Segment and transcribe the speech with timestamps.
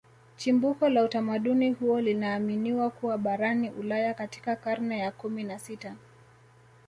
[0.37, 5.95] Chimbuko la utamaduni huo linaaminiwa kuwa barani Ulaya katika karne ya kumi na sita